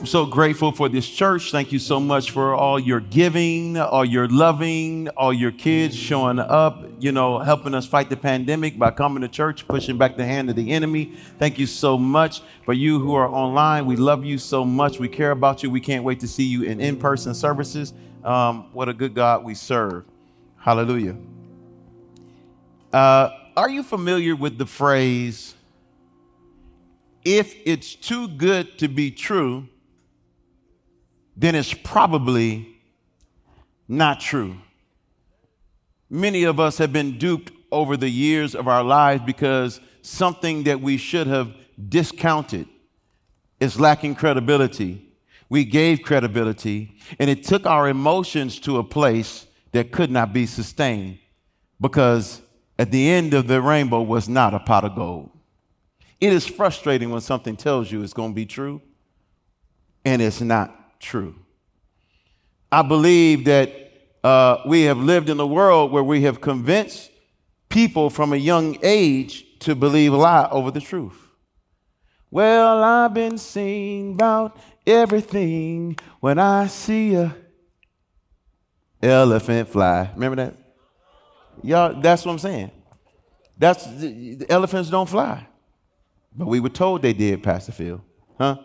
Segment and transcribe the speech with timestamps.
[0.00, 1.50] I'm so grateful for this church.
[1.50, 6.38] Thank you so much for all your giving, all your loving, all your kids showing
[6.38, 10.24] up, you know, helping us fight the pandemic by coming to church, pushing back the
[10.24, 11.12] hand of the enemy.
[11.38, 12.40] Thank you so much.
[12.64, 14.98] For you who are online, we love you so much.
[14.98, 15.68] We care about you.
[15.68, 17.92] We can't wait to see you in in person services.
[18.24, 20.06] Um, what a good God we serve.
[20.56, 21.14] Hallelujah.
[22.90, 25.54] Uh, are you familiar with the phrase,
[27.22, 29.68] if it's too good to be true,
[31.40, 32.76] then it's probably
[33.88, 34.56] not true.
[36.10, 40.82] Many of us have been duped over the years of our lives because something that
[40.82, 41.54] we should have
[41.88, 42.68] discounted
[43.58, 45.14] is lacking credibility.
[45.48, 50.44] We gave credibility, and it took our emotions to a place that could not be
[50.44, 51.18] sustained
[51.80, 52.42] because
[52.78, 55.30] at the end of the rainbow was not a pot of gold.
[56.20, 58.82] It is frustrating when something tells you it's going to be true
[60.04, 61.34] and it's not true.
[62.70, 67.10] I believe that uh, we have lived in a world where we have convinced
[67.68, 71.16] people from a young age to believe a lie over the truth.
[72.30, 74.56] Well, I've been seeing about
[74.86, 77.34] everything when I see a
[79.02, 80.10] elephant fly.
[80.14, 80.56] Remember that?
[81.62, 82.70] Y'all, that's what I'm saying.
[83.58, 85.46] That's the elephants don't fly.
[86.34, 88.02] But we were told they did, Pastor Phil.
[88.38, 88.58] Huh?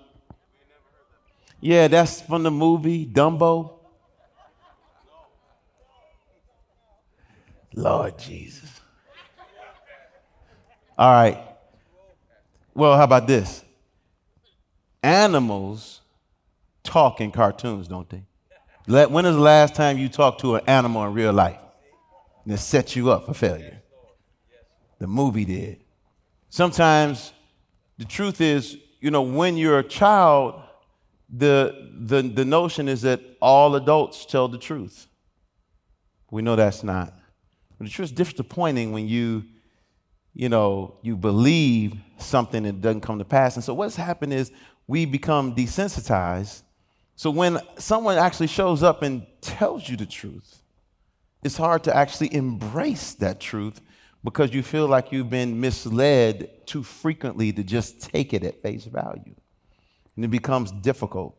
[1.65, 3.79] Yeah, that's from the movie Dumbo.
[7.73, 8.69] Lord Jesus.
[10.95, 11.43] All right.
[12.75, 13.65] Well, how about this?
[15.01, 16.01] Animals
[16.83, 18.21] talk in cartoons, don't they?
[19.07, 21.57] When is the last time you talked to an animal in real life?
[22.43, 23.81] And it set you up for failure.
[24.99, 25.83] The movie did.
[26.47, 27.33] Sometimes
[27.97, 30.61] the truth is, you know, when you're a child,
[31.29, 35.07] the, the, the notion is that all adults tell the truth.
[36.31, 37.13] We know that's not.
[37.77, 39.45] But the truth is disappointing when you,
[40.33, 43.55] you know, you believe something it doesn't come to pass.
[43.55, 44.51] And so what's happened is
[44.87, 46.61] we become desensitized.
[47.15, 50.61] So when someone actually shows up and tells you the truth,
[51.43, 53.81] it's hard to actually embrace that truth
[54.23, 58.85] because you feel like you've been misled too frequently to just take it at face
[58.85, 59.35] value
[60.15, 61.35] and it becomes difficult.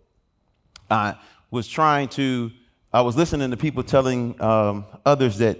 [0.90, 1.16] I
[1.50, 2.50] was trying to,
[2.92, 5.58] I was listening to people telling um, others that,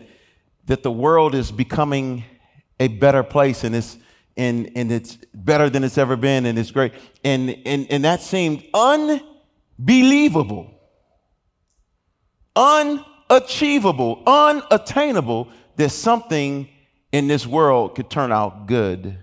[0.67, 2.25] that the world is becoming
[2.79, 3.99] a better place and it's,
[4.37, 6.93] and, and it's better than it's ever been and it's great.
[7.25, 10.75] And, and, and that seemed unbelievable,
[12.55, 16.69] unachievable, unattainable that something
[17.13, 19.19] in this world could turn out good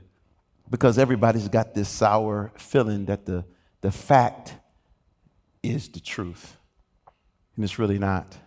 [0.69, 3.45] because everybody's got this sour feeling that the
[3.83, 4.55] the fact
[5.61, 6.57] is the truth.
[7.55, 8.37] And it's really not.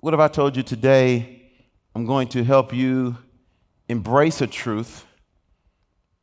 [0.00, 1.52] What have I told you today?
[1.94, 3.16] I'm going to help you
[3.88, 5.06] embrace a truth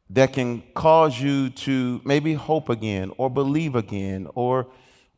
[0.09, 4.67] that can cause you to maybe hope again or believe again or,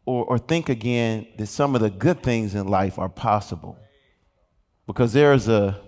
[0.06, 3.79] or, or think again that some of the good things in life are possible.
[4.85, 5.81] Because there's a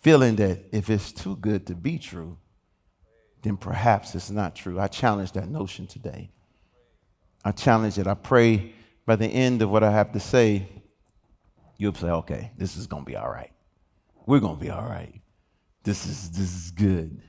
[0.00, 2.38] feeling that if it's too good to be true,
[3.42, 4.80] then perhaps it's not true.
[4.80, 6.30] I challenge that notion today.
[7.44, 8.06] I challenge it.
[8.06, 8.72] I pray
[9.04, 10.68] by the end of what I have to say,
[11.76, 13.50] you'll say, okay, this is going to be all right.
[14.26, 15.20] We're going to be all right.
[15.82, 17.20] This is, this is good.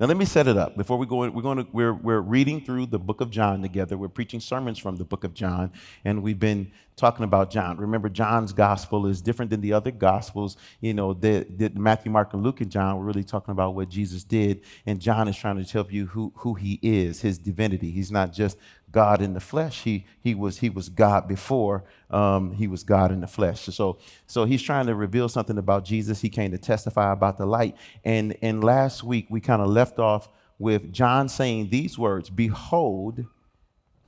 [0.00, 0.76] Now let me set it up.
[0.76, 3.98] Before we go, we're going to we're we're reading through the book of John together.
[3.98, 5.72] We're preaching sermons from the book of John,
[6.04, 7.78] and we've been talking about John.
[7.78, 10.56] Remember, John's gospel is different than the other gospels.
[10.80, 14.24] You know, the Matthew, Mark, and Luke and John were really talking about what Jesus
[14.24, 17.90] did, and John is trying to tell you who who he is, his divinity.
[17.90, 18.58] He's not just
[18.90, 19.82] God in the flesh.
[19.82, 23.62] He, he, was, he was God before um, he was God in the flesh.
[23.62, 26.20] So, so he's trying to reveal something about Jesus.
[26.20, 27.76] He came to testify about the light.
[28.04, 30.28] And, and last week, we kind of left off
[30.58, 33.24] with John saying these words Behold,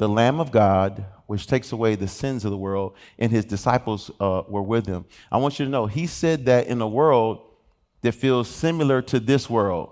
[0.01, 4.11] the Lamb of God, which takes away the sins of the world, and his disciples
[4.19, 5.05] uh, were with him.
[5.31, 7.43] I want you to know, he said that in a world
[8.01, 9.91] that feels similar to this world.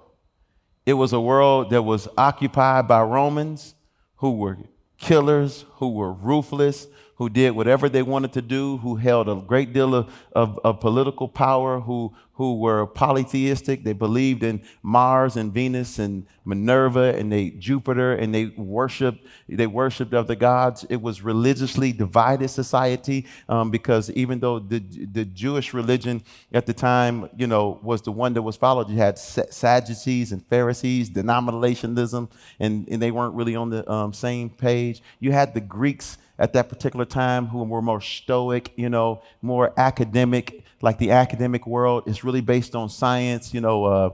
[0.87, 3.75] It was a world that was occupied by Romans
[4.17, 4.57] who were
[4.97, 6.87] killers who were ruthless,
[7.19, 10.79] who did whatever they wanted to do, who held a great deal of, of, of,
[10.79, 13.83] political power, who, who were polytheistic.
[13.83, 19.67] They believed in Mars and Venus and Minerva and they Jupiter and they worshiped, they
[19.67, 20.87] worshiped other gods.
[20.89, 26.23] It was religiously divided society um, because even though the, the Jewish religion
[26.53, 30.47] at the time, you know, was the one that was followed, you had Sadducees and
[30.47, 32.31] Pharisees, denominationalism,
[32.61, 35.03] and, and they weren't really on the um, same page.
[35.19, 39.73] You had the Greeks at that particular time who were more stoic, you know, more
[39.77, 44.11] academic, like the academic world is really based on science, you know, uh,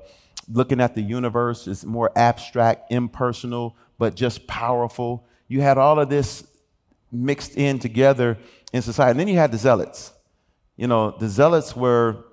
[0.51, 5.27] looking at the universe is more abstract, impersonal, but just powerful.
[5.49, 6.47] You had all of this
[7.13, 8.39] mixed in together
[8.73, 9.13] in society.
[9.13, 10.13] And then you had the zealots.
[10.77, 12.25] You know, the zealots were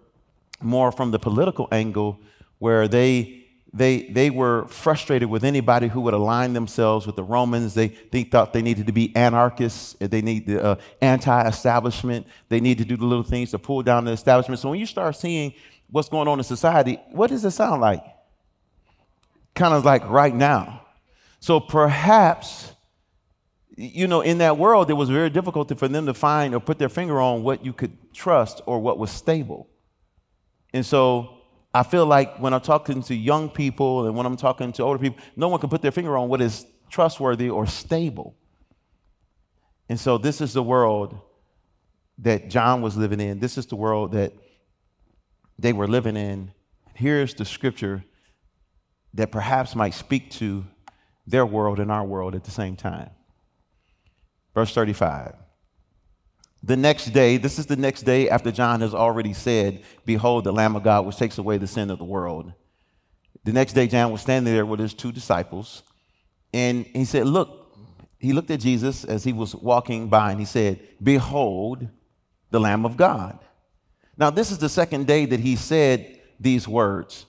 [0.62, 2.20] more from the political angle
[2.60, 3.41] where they
[3.74, 7.74] they, they were frustrated with anybody who would align themselves with the Romans.
[7.74, 9.96] They, they thought they needed to be anarchists.
[10.00, 12.28] They need the uh, anti-establishment.
[12.50, 14.60] They need to do the little things to pull down the establishment.
[14.60, 15.54] So when you start seeing
[15.90, 18.04] what's going on in society, what does it sound like?
[19.56, 20.86] Kind of like right now.
[21.40, 22.74] So perhaps,
[23.78, 26.78] you know, in that world, it was very difficult for them to find or put
[26.78, 29.70] their finger on what you could trust or what was stable.
[30.74, 31.41] And so
[31.74, 35.00] I feel like when I'm talking to young people and when I'm talking to older
[35.00, 38.36] people, no one can put their finger on what is trustworthy or stable.
[39.88, 41.20] And so, this is the world
[42.20, 43.40] that John was living in.
[43.40, 44.34] This is the world that
[45.58, 46.52] they were living in.
[46.94, 48.04] Here's the scripture
[49.14, 50.66] that perhaps might speak to
[51.28, 53.10] their world and our world at the same time.
[54.54, 55.36] Verse 35.
[56.64, 60.52] The next day, this is the next day after John has already said, Behold, the
[60.52, 62.54] Lamb of God, which takes away the sin of the world.
[63.44, 65.82] The next day, John was standing there with his two disciples,
[66.54, 67.76] and he said, Look,
[68.20, 71.88] he looked at Jesus as he was walking by, and he said, Behold,
[72.52, 73.40] the Lamb of God.
[74.16, 77.26] Now, this is the second day that he said these words.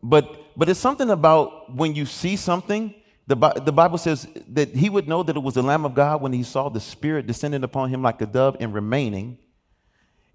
[0.00, 2.94] But, but it's something about when you see something
[3.26, 3.34] the,
[3.64, 6.32] the Bible says that he would know that it was the Lamb of God when
[6.32, 9.38] he saw the Spirit descending upon him like a dove and remaining.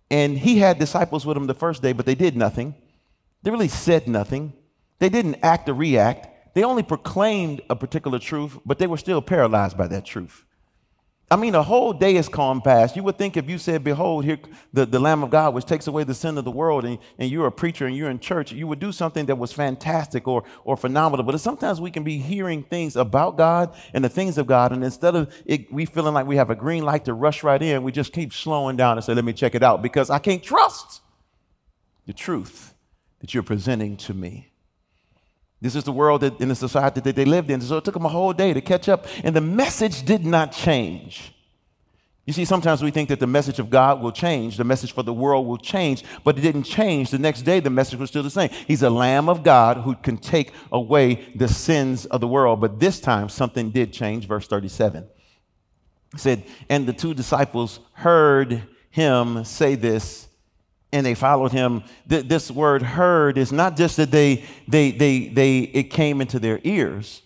[0.09, 2.75] And he had disciples with him the first day, but they did nothing.
[3.43, 4.53] They really said nothing.
[4.99, 6.53] They didn't act or react.
[6.53, 10.45] They only proclaimed a particular truth, but they were still paralyzed by that truth.
[11.31, 12.97] I mean, a whole day has gone past.
[12.97, 14.37] You would think if you said, Behold, here
[14.73, 17.31] the, the Lamb of God, which takes away the sin of the world, and, and
[17.31, 20.43] you're a preacher and you're in church, you would do something that was fantastic or,
[20.65, 21.25] or phenomenal.
[21.25, 24.83] But sometimes we can be hearing things about God and the things of God, and
[24.83, 27.81] instead of it, we feeling like we have a green light to rush right in,
[27.81, 30.43] we just keep slowing down and say, Let me check it out, because I can't
[30.43, 31.01] trust
[32.07, 32.73] the truth
[33.21, 34.50] that you're presenting to me.
[35.61, 37.61] This is the world that, in the society that they lived in.
[37.61, 40.51] So it took them a whole day to catch up, and the message did not
[40.51, 41.33] change.
[42.25, 45.03] You see, sometimes we think that the message of God will change, the message for
[45.03, 47.09] the world will change, but it didn't change.
[47.11, 48.49] The next day, the message was still the same.
[48.67, 52.61] He's a Lamb of God who can take away the sins of the world.
[52.61, 54.27] But this time, something did change.
[54.27, 55.07] Verse 37
[56.13, 60.27] it said, And the two disciples heard him say this
[60.91, 61.83] and they followed him.
[62.09, 66.39] Th- this word heard is not just that they, they, they, they, it came into
[66.39, 67.21] their ears.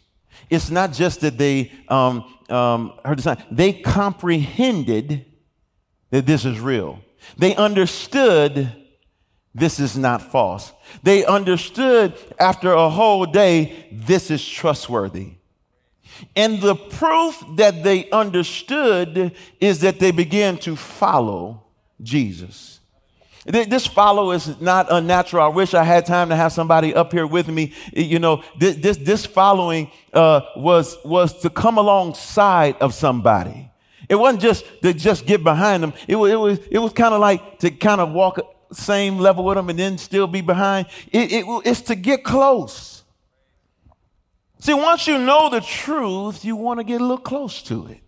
[0.49, 3.43] It's not just that they um, um, heard the sign.
[3.49, 5.25] They comprehended
[6.11, 6.99] that this is real.
[7.37, 8.71] They understood
[9.55, 10.73] this is not false.
[11.01, 15.35] They understood after a whole day, this is trustworthy.
[16.35, 21.63] And the proof that they understood is that they began to follow
[22.01, 22.74] Jesus.
[23.45, 25.43] This follow is not unnatural.
[25.45, 27.73] I wish I had time to have somebody up here with me.
[27.93, 33.69] You know, this, this, this following uh, was, was to come alongside of somebody.
[34.09, 35.93] It wasn't just to just get behind them.
[36.07, 38.39] It was, it was, it was kind of like to kind of walk
[38.71, 40.87] same level with them and then still be behind.
[41.11, 43.03] It, it, it's to get close.
[44.59, 47.99] See, once you know the truth, you want to get a little close to it.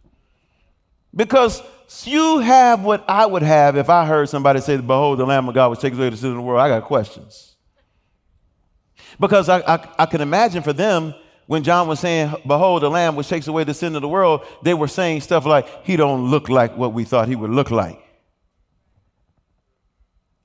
[1.18, 1.64] Because
[2.04, 5.56] you have what I would have if I heard somebody say, Behold, the Lamb of
[5.56, 6.62] God which takes away the sin of the world.
[6.62, 7.56] I got questions.
[9.20, 11.16] Because I, I, I can imagine for them,
[11.48, 14.46] when John was saying, Behold, the Lamb which takes away the sin of the world,
[14.64, 17.72] they were saying stuff like, He don't look like what we thought he would look
[17.72, 18.00] like.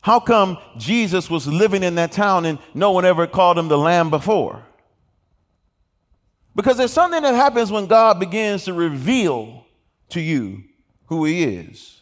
[0.01, 3.79] How come Jesus was living in that town and no one ever called him the
[3.79, 4.65] Lamb before?
[6.57, 9.62] Because there's something that happens when God begins to reveal
[10.13, 10.65] to you
[11.07, 12.01] who he is.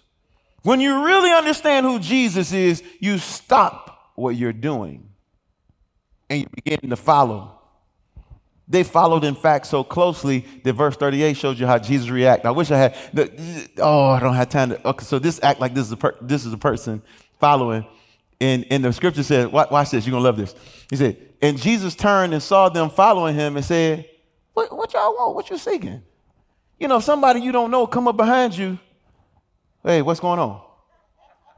[0.63, 5.09] When you really understand who Jesus is, you stop what you're doing
[6.29, 7.57] and you begin to follow.
[8.69, 12.47] They followed, in fact, so closely that verse 38 shows you how Jesus reacted.
[12.47, 15.61] I wish I had, the, oh, I don't have time to, okay, so this act
[15.61, 17.03] like this is a, per, this is a person
[17.41, 17.85] following.
[18.41, 20.55] And, and the scripture said, watch, watch this, you're going to love this.
[20.89, 24.09] He said, and Jesus turned and saw them following him and said,
[24.55, 25.35] what, what y'all want?
[25.35, 26.03] What you seeking?
[26.81, 28.79] You know, somebody you don't know come up behind you.
[29.85, 30.63] Hey, what's going on?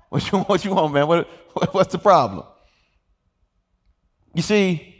[0.08, 1.06] What you, what you want, man?
[1.06, 1.26] What,
[1.72, 2.44] what's the problem?
[4.34, 4.94] You see,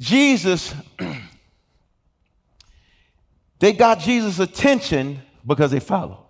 [0.00, 0.74] Jesus,
[3.60, 6.26] they got Jesus' attention because they followed.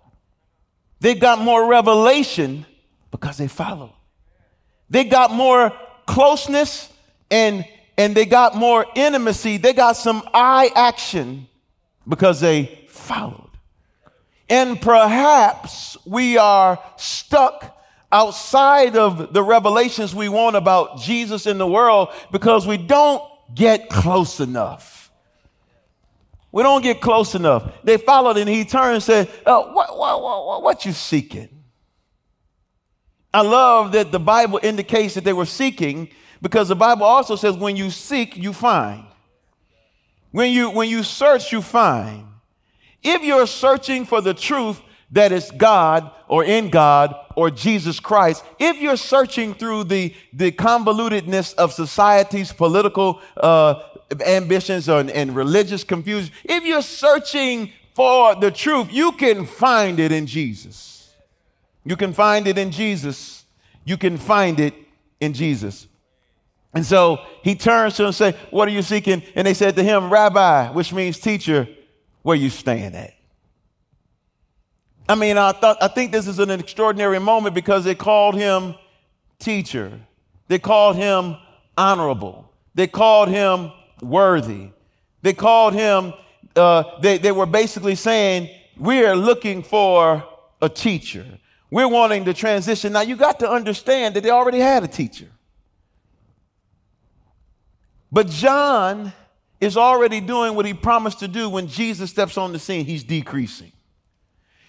[0.99, 2.67] They got more revelation
[3.09, 3.93] because they followed.
[4.87, 5.73] They got more
[6.05, 6.93] closeness
[7.31, 7.65] and,
[7.97, 9.57] and they got more intimacy.
[9.57, 11.47] They got some eye action
[12.07, 13.49] because they followed.
[14.49, 17.75] And perhaps we are stuck
[18.11, 23.21] outside of the revelations we want about Jesus in the world because we don't
[23.53, 25.11] get close enough.
[26.51, 27.73] We don't get close enough.
[27.83, 31.49] They followed and he turned and said, uh, what, what, what, what you seeking?
[33.33, 36.09] I love that the Bible indicates that they were seeking
[36.41, 39.03] because the Bible also says when you seek, you find.
[40.35, 42.27] When you, when you search, you find.
[43.01, 48.43] If you're searching for the truth that is God or in God or Jesus Christ,
[48.59, 53.75] if you're searching through the, the convolutedness of society's political uh,
[54.25, 60.11] ambitions and, and religious confusion, if you're searching for the truth, you can find it
[60.11, 61.13] in Jesus.
[61.85, 63.45] You can find it in Jesus.
[63.85, 64.73] You can find it
[65.21, 65.87] in Jesus.
[66.75, 69.23] And so he turns to them and say, What are you seeking?
[69.33, 71.67] And they said to him, Rabbi, which means teacher,
[72.21, 73.13] where you staying at?
[75.07, 78.75] I mean, I thought I think this is an extraordinary moment because they called him
[79.39, 79.99] teacher.
[80.49, 81.37] They called him
[81.77, 82.51] honorable.
[82.73, 84.69] They called him worthy.
[85.21, 86.13] They called him,
[86.55, 90.25] uh, they, they were basically saying, We're looking for
[90.61, 91.25] a teacher.
[91.71, 92.93] We're wanting to transition.
[92.93, 95.27] Now, you got to understand that they already had a teacher.
[98.15, 99.11] But John
[99.59, 102.85] is already doing what he promised to do when Jesus steps on the scene.
[102.85, 103.73] He's decreasing.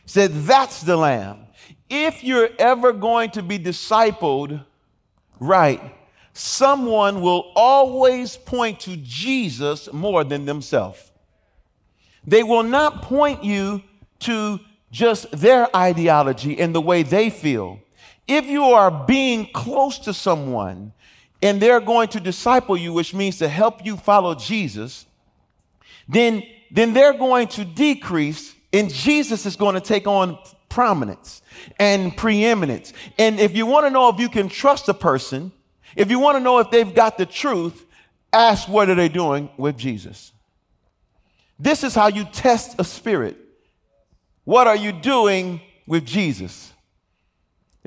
[0.02, 1.46] He said, That's the Lamb.
[1.88, 4.64] If you're ever going to be discipled
[5.38, 5.80] right,
[6.32, 11.12] someone will always point to Jesus more than themselves.
[12.26, 13.84] They will not point you
[14.20, 14.58] to
[14.90, 17.78] just their ideology and the way they feel.
[18.26, 20.94] If you are being close to someone
[21.42, 25.06] and they're going to disciple you, which means to help you follow Jesus,
[26.08, 30.38] then, then they're going to decrease and Jesus is going to take on
[30.68, 31.40] prominence
[31.78, 32.92] and preeminence.
[33.18, 35.52] And if you want to know if you can trust a person,
[35.94, 37.86] if you want to know if they've got the truth,
[38.32, 40.32] ask what are they doing with Jesus.
[41.58, 43.36] This is how you test a spirit.
[44.44, 46.72] What are you doing with Jesus?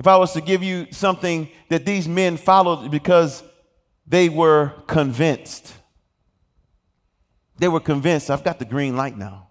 [0.00, 3.42] If I was to give you something that these men followed because
[4.06, 5.74] they were convinced,
[7.58, 9.48] they were convinced, I've got the green light now.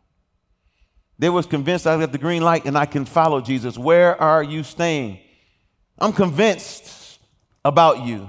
[1.19, 3.77] They was convinced I've got the green light and I can follow Jesus.
[3.77, 5.19] Where are you staying?
[5.99, 7.19] I'm convinced
[7.63, 8.27] about you.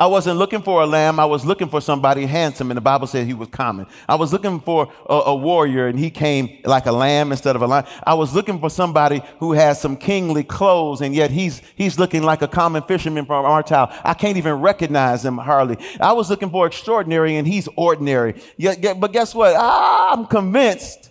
[0.00, 1.18] I wasn't looking for a lamb.
[1.18, 3.86] I was looking for somebody handsome, and the Bible said he was common.
[4.08, 7.62] I was looking for a, a, warrior, and he came like a lamb instead of
[7.62, 7.84] a lion.
[8.04, 12.22] I was looking for somebody who has some kingly clothes, and yet he's he's looking
[12.22, 13.92] like a common fisherman from our town.
[14.04, 15.78] I can't even recognize him hardly.
[16.00, 18.40] I was looking for extraordinary, and he's ordinary.
[18.56, 19.56] Yeah, but guess what?
[19.58, 21.10] I'm convinced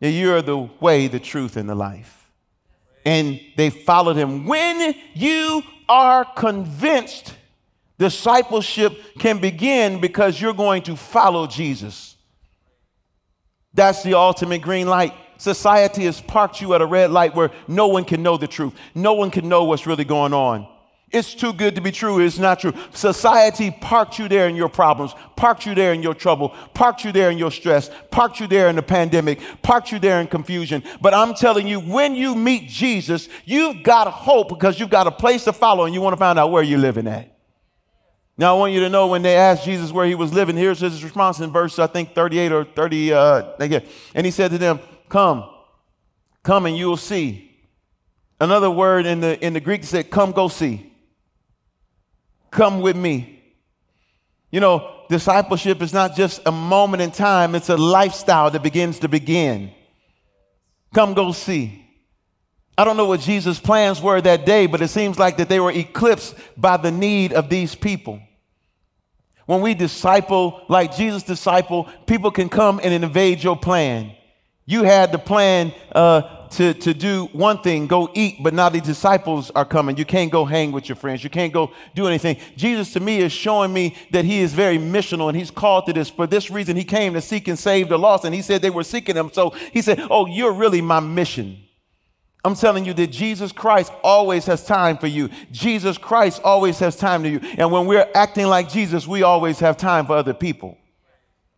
[0.00, 2.18] that you're the way, the truth, and the life
[3.04, 4.44] and they followed him.
[4.44, 7.34] When you are convinced,
[7.98, 12.16] discipleship can begin because you're going to follow Jesus.
[13.74, 15.14] That's the ultimate green light.
[15.36, 18.74] Society has parked you at a red light where no one can know the truth.
[18.94, 20.66] No one can know what's really going on.
[21.10, 22.20] It's too good to be true.
[22.20, 22.74] It's not true.
[22.92, 27.12] Society parked you there in your problems, parked you there in your trouble, parked you
[27.12, 30.82] there in your stress, parked you there in the pandemic, parked you there in confusion.
[31.00, 35.10] But I'm telling you, when you meet Jesus, you've got hope because you've got a
[35.10, 37.34] place to follow and you want to find out where you're living at.
[38.36, 40.78] Now, I want you to know when they asked Jesus where he was living, here's
[40.78, 43.12] his response in verse, I think, 38 or 30.
[43.12, 43.82] Uh,
[44.14, 45.48] and he said to them, Come,
[46.42, 47.46] come and you will see.
[48.38, 50.92] Another word in the, in the Greek said, Come, go see.
[52.50, 53.42] Come with me.
[54.50, 59.00] You know, discipleship is not just a moment in time, it's a lifestyle that begins
[59.00, 59.72] to begin.
[60.94, 61.84] Come go see.
[62.78, 65.60] I don't know what Jesus' plans were that day, but it seems like that they
[65.60, 68.20] were eclipsed by the need of these people.
[69.46, 74.12] When we disciple like Jesus disciple, people can come and invade your plan.
[74.64, 78.80] You had the plan uh, to, to do one thing, go eat, but now the
[78.80, 79.96] disciples are coming.
[79.96, 81.22] You can't go hang with your friends.
[81.24, 82.38] You can't go do anything.
[82.56, 85.92] Jesus to me is showing me that he is very missional and he's called to
[85.92, 86.10] this.
[86.10, 88.24] For this reason, he came to seek and save the lost.
[88.24, 89.30] And he said they were seeking him.
[89.32, 91.58] So he said, Oh, you're really my mission.
[92.44, 95.28] I'm telling you that Jesus Christ always has time for you.
[95.50, 97.40] Jesus Christ always has time to you.
[97.58, 100.78] And when we're acting like Jesus, we always have time for other people.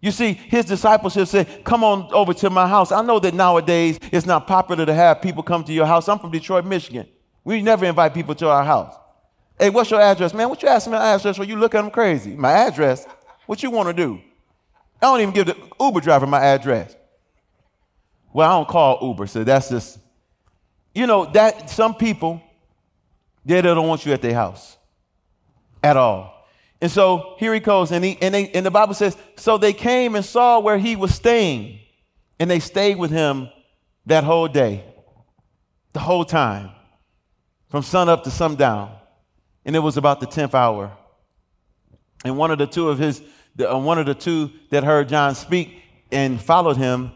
[0.00, 2.90] You see, his disciples have said, Come on over to my house.
[2.90, 6.08] I know that nowadays it's not popular to have people come to your house.
[6.08, 7.06] I'm from Detroit, Michigan.
[7.44, 8.94] We never invite people to our house.
[9.58, 10.32] Hey, what's your address?
[10.32, 10.98] Man, what you asking me?
[10.98, 11.44] my address for?
[11.44, 12.34] You look at them crazy.
[12.34, 13.06] My address?
[13.46, 14.20] What you want to do?
[15.02, 16.96] I don't even give the Uber driver my address.
[18.32, 19.98] Well, I don't call Uber, so that's just
[20.94, 22.42] you know, that some people,
[23.44, 24.76] they don't want you at their house
[25.82, 26.39] at all.
[26.80, 29.72] And so here he goes, and, he, and, they, and the Bible says, so they
[29.72, 31.78] came and saw where he was staying,
[32.38, 33.50] and they stayed with him
[34.06, 34.84] that whole day,
[35.92, 36.70] the whole time,
[37.68, 38.96] from sun up to sundown.
[39.64, 40.96] And it was about the 10th hour.
[42.24, 43.22] And one of the two of his,
[43.56, 47.12] the, uh, one of the two that heard John speak and followed him,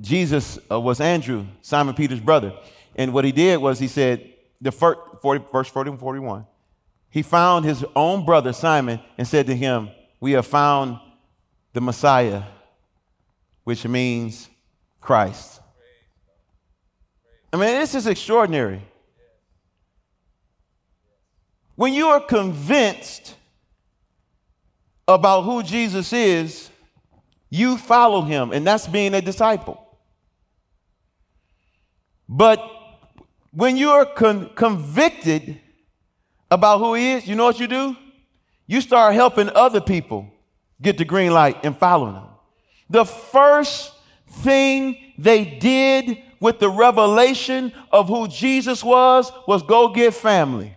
[0.00, 2.54] Jesus uh, was Andrew, Simon Peter's brother.
[2.96, 6.46] And what he did was he said, the first, 40, verse 40 and 41,
[7.10, 10.98] he found his own brother Simon and said to him, We have found
[11.72, 12.42] the Messiah,
[13.64, 14.48] which means
[15.00, 15.60] Christ.
[17.52, 18.82] I mean, this is extraordinary.
[21.76, 23.36] When you are convinced
[25.06, 26.70] about who Jesus is,
[27.48, 29.82] you follow him, and that's being a disciple.
[32.28, 32.62] But
[33.52, 35.60] when you're con- convicted
[36.50, 37.96] about who he is, you know what you do?
[38.66, 40.30] You start helping other people
[40.80, 42.28] get the green light and following them.
[42.90, 43.92] The first
[44.28, 50.74] thing they did with the revelation of who Jesus was was go get family.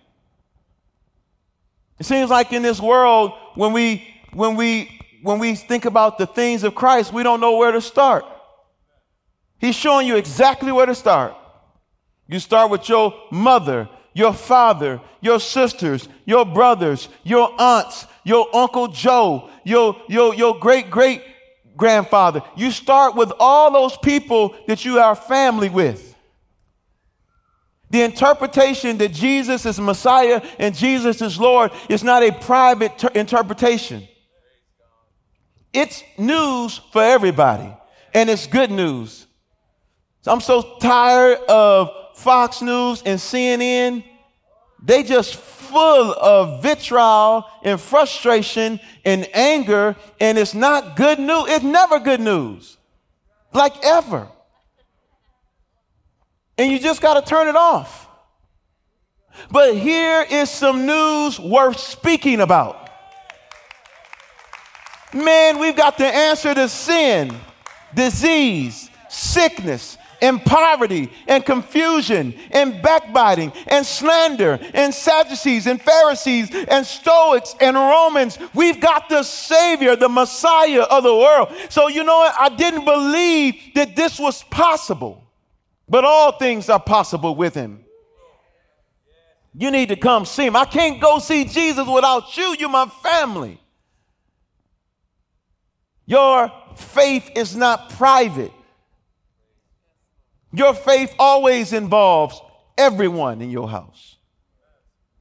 [1.99, 6.25] It seems like in this world, when we when we when we think about the
[6.25, 8.25] things of Christ, we don't know where to start.
[9.59, 11.35] He's showing you exactly where to start.
[12.27, 18.87] You start with your mother, your father, your sisters, your brothers, your aunts, your Uncle
[18.87, 21.23] Joe, your, your, your great great
[21.77, 22.43] grandfather.
[22.55, 26.15] You start with all those people that you are family with.
[27.89, 33.09] The interpretation that Jesus is Messiah and Jesus is Lord is not a private ter-
[33.09, 34.07] interpretation.
[35.73, 37.73] It's news for everybody,
[38.13, 39.25] and it's good news.
[40.27, 44.03] I'm so tired of Fox News and CNN,
[44.83, 51.45] they just full of vitriol and frustration and anger, and it's not good news.
[51.47, 52.77] It's never good news,
[53.53, 54.27] like ever.
[56.57, 58.07] And you just got to turn it off.
[59.49, 62.89] But here is some news worth speaking about.
[65.13, 67.35] Man, we've got the answer to sin,
[67.93, 76.85] disease, sickness, and poverty and confusion and backbiting and slander and Sadducees and Pharisees and
[76.85, 78.37] Stoics and Romans.
[78.53, 81.49] We've got the Savior, the Messiah of the world.
[81.69, 82.35] So, you know what?
[82.39, 85.23] I didn't believe that this was possible,
[85.89, 87.83] but all things are possible with Him.
[89.53, 90.55] You need to come see Him.
[90.55, 92.55] I can't go see Jesus without you.
[92.57, 93.59] You're my family.
[96.05, 98.51] Your faith is not private.
[100.53, 102.39] Your faith always involves
[102.77, 104.17] everyone in your house.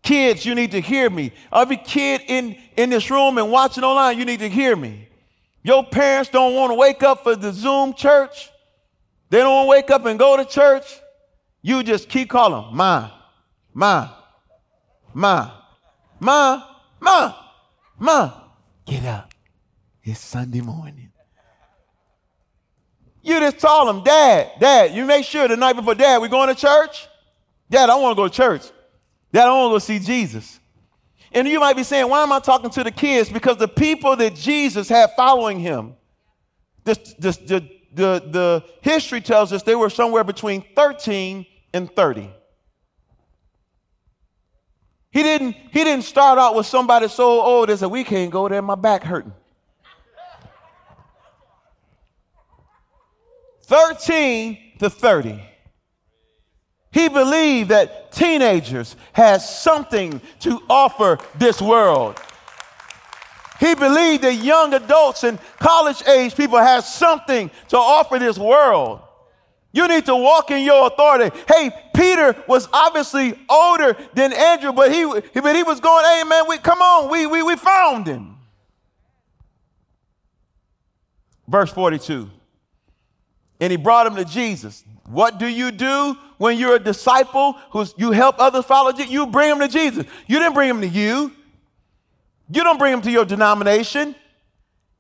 [0.03, 1.33] Kids, you need to hear me.
[1.53, 5.09] Every kid in, in this room and watching online, you need to hear me.
[5.63, 8.51] Your parents don't want to wake up for the Zoom church.
[9.29, 10.85] They don't want to wake up and go to church.
[11.63, 13.11] You just keep calling, Ma,
[13.75, 14.11] Ma,
[15.13, 15.51] Ma,
[16.19, 16.63] Ma,
[17.01, 17.35] Ma,
[17.99, 18.33] Ma.
[18.87, 19.33] Get up.
[20.03, 21.00] It's Sunday morning.
[23.23, 26.49] You just told him, Dad, Dad, you make sure the night before, Dad, we going
[26.49, 27.09] to church?
[27.69, 28.71] Dad, I want to go to church.
[29.33, 30.59] Dad, I want to go see Jesus.
[31.33, 33.29] And you might be saying, why am I talking to the kids?
[33.29, 35.95] Because the people that Jesus had following him,
[36.85, 42.31] the, the, the, the, the history tells us they were somewhere between 13 and 30.
[45.13, 48.49] He didn't, he didn't start out with somebody so old as a we can't go
[48.49, 49.33] there, my back hurting.
[53.71, 55.41] 13 to 30.
[56.91, 62.21] He believed that teenagers had something to offer this world.
[63.61, 69.03] He believed that young adults and college age people had something to offer this world.
[69.71, 71.31] You need to walk in your authority.
[71.47, 76.45] Hey, Peter was obviously older than Andrew, but he, but he was going, hey man,
[76.49, 78.37] we come on, we, we, we found him.
[81.47, 82.31] Verse 42.
[83.61, 84.85] And he brought him to Jesus.
[85.07, 89.11] What do you do when you're a disciple who's you help others follow Jesus?
[89.11, 90.07] You bring them to Jesus.
[90.27, 91.33] You didn't bring them to you.
[92.53, 94.15] You don't bring them to your denomination.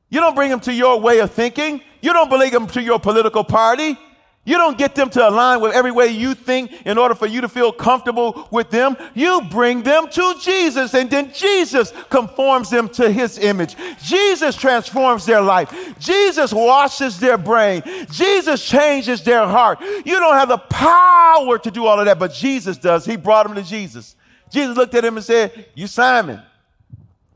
[0.09, 1.83] You don't bring them to your way of thinking.
[2.01, 3.99] You don't bring them to your political party.
[4.43, 7.43] You don't get them to align with every way you think in order for you
[7.43, 8.97] to feel comfortable with them.
[9.15, 13.77] You bring them to Jesus, and then Jesus conforms them to his image.
[14.03, 15.73] Jesus transforms their life.
[15.99, 17.83] Jesus washes their brain.
[18.11, 19.79] Jesus changes their heart.
[19.83, 23.05] You don't have the power to do all of that, but Jesus does.
[23.05, 24.17] He brought them to Jesus.
[24.51, 26.43] Jesus looked at him and said, You, Simon,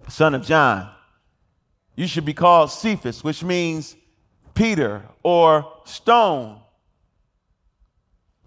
[0.09, 0.91] son of John,
[1.97, 3.95] you should be called Cephas, which means
[4.55, 6.61] Peter or stone.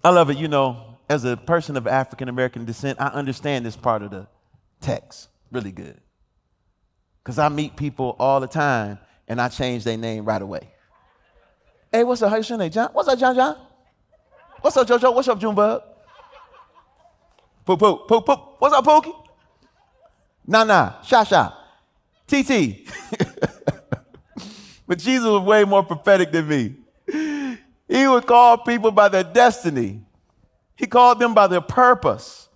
[0.08, 0.38] I love it.
[0.38, 4.26] You know, as a person of African American descent, I understand this part of the
[4.80, 6.00] text really good.
[7.22, 10.70] Because I meet people all the time and I change their name right away.
[11.92, 12.30] Hey, what's up?
[12.30, 12.72] How's your name?
[12.72, 12.90] John?
[12.94, 13.58] What's up, John John?
[14.62, 15.14] What's up, JoJo?
[15.14, 15.82] What's up, Junebug?
[17.66, 18.56] Poop, poop, poop, poop.
[18.60, 19.14] What's up, Pookie?
[20.46, 21.52] Nah, nah, sha, sha.
[22.26, 22.90] TT.
[24.88, 26.76] but Jesus was way more prophetic than me.
[27.98, 30.02] He would call people by their destiny.
[30.76, 32.48] He called them by their purpose.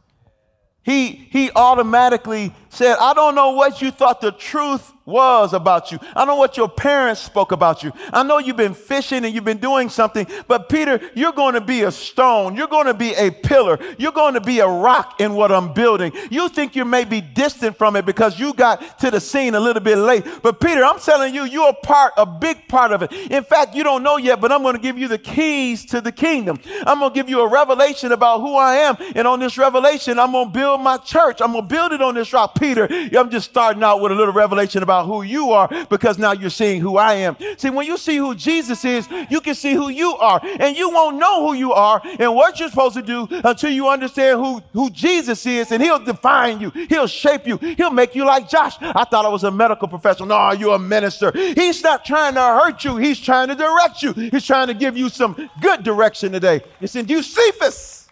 [0.84, 6.00] He, he automatically said, I don't know what you thought the truth was about you.
[6.16, 7.92] I know what your parents spoke about you.
[8.14, 11.62] I know you've been fishing and you've been doing something, but Peter, you're going to
[11.62, 12.56] be a stone.
[12.56, 13.80] You're going to be a pillar.
[13.98, 16.14] You're going to be a rock in what I'm building.
[16.30, 19.60] You think you may be distant from it because you got to the scene a
[19.60, 20.26] little bit late.
[20.42, 23.12] But Peter, I'm telling you, you're a part, a big part of it.
[23.12, 26.02] In fact, you don't know yet, but I'm going to give you the keys to
[26.02, 26.60] the kingdom.
[26.86, 28.98] I'm going to give you a revelation about who I am.
[29.16, 31.42] And on this revelation, I'm going to build my church.
[31.42, 32.56] I'm going to build it on this rock.
[32.60, 32.88] Peter,
[33.18, 36.50] I'm just starting out with a little revelation about who you are because now you're
[36.50, 37.38] seeing who I am.
[37.58, 40.40] See, when you see who Jesus is, you can see who you are.
[40.60, 43.88] And you won't know who you are and what you're supposed to do until you
[43.88, 45.72] understand who, who Jesus is.
[45.72, 46.72] And he'll define you.
[46.90, 47.58] He'll shape you.
[47.58, 48.76] He'll make you like Josh.
[48.82, 50.28] I thought I was a medical professional.
[50.28, 51.32] No, you're a minister.
[51.32, 52.98] He's not trying to hurt you.
[52.98, 54.14] He's trying to direct you.
[54.14, 56.62] He's trying to give you some good direction today.
[56.80, 58.10] It's in Cephas.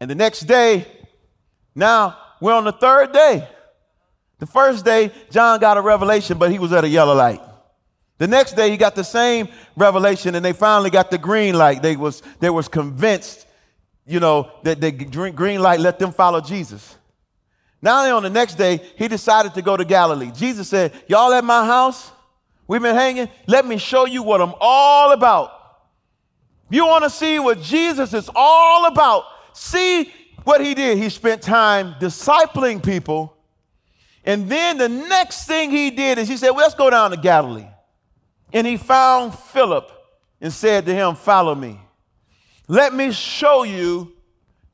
[0.00, 0.86] And the next day,
[1.74, 3.48] now we're on the third day.
[4.38, 7.40] The first day, John got a revelation, but he was at a yellow light.
[8.18, 11.82] The next day, he got the same revelation, and they finally got the green light.
[11.82, 13.46] They was, they was convinced,
[14.06, 16.96] you know, that the green light let them follow Jesus.
[17.80, 20.32] Now on the next day, he decided to go to Galilee.
[20.34, 22.10] Jesus said, Y'all at my house?
[22.66, 23.28] We've been hanging.
[23.46, 25.52] Let me show you what I'm all about.
[26.70, 29.24] You want to see what Jesus is all about?
[29.54, 30.12] See
[30.44, 30.98] what he did.
[30.98, 33.37] He spent time discipling people
[34.24, 37.16] and then the next thing he did is he said, well, let's go down to
[37.16, 37.66] Galilee.
[38.52, 39.90] And he found Philip
[40.40, 41.80] and said to him, Follow me.
[42.66, 44.12] Let me show you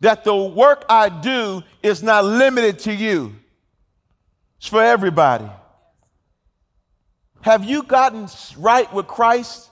[0.01, 3.35] that the work I do is not limited to you,
[4.59, 5.49] it's for everybody.
[7.41, 8.27] Have you gotten
[8.57, 9.69] right with Christ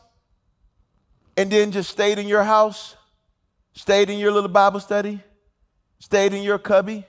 [1.38, 2.96] and then just stayed in your house,
[3.72, 5.22] stayed in your little Bible study,
[5.98, 7.06] stayed in your cubby?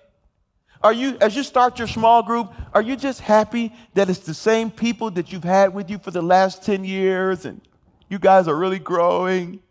[0.84, 4.34] Are you, as you start your small group, are you just happy that it's the
[4.34, 7.62] same people that you've had with you for the last 10 years and
[8.10, 9.62] you guys are really growing?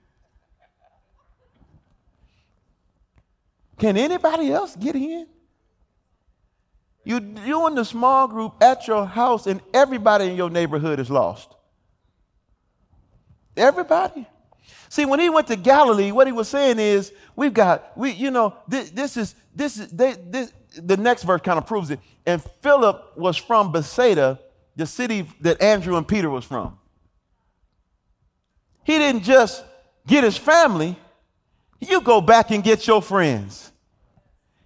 [3.78, 5.26] Can anybody else get in?
[7.04, 11.10] You you in the small group at your house, and everybody in your neighborhood is
[11.10, 11.52] lost.
[13.56, 14.26] Everybody.
[14.88, 18.30] See, when he went to Galilee, what he was saying is, we've got we, you
[18.30, 22.00] know, this, this is this is they, this the next verse kind of proves it.
[22.26, 24.38] And Philip was from Bethsaida,
[24.76, 26.78] the city that Andrew and Peter was from.
[28.84, 29.64] He didn't just
[30.06, 30.96] get his family,
[31.80, 33.72] you go back and get your friends.